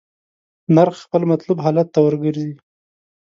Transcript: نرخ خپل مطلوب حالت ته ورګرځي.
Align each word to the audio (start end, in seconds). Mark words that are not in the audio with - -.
نرخ 0.75 0.95
خپل 1.05 1.21
مطلوب 1.31 1.57
حالت 1.65 1.87
ته 1.93 1.99
ورګرځي. 2.03 2.51